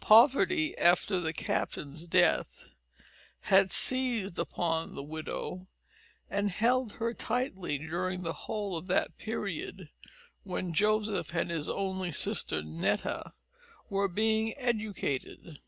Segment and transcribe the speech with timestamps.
[0.00, 2.62] Poverty, after the captain's death,
[3.40, 5.66] had seized upon the widow,
[6.30, 9.88] and held her tightly down during the whole of that period
[10.44, 13.32] when Joseph and his only sister Netta
[13.88, 15.58] were being educated.